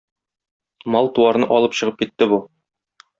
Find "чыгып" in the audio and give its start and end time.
1.81-2.01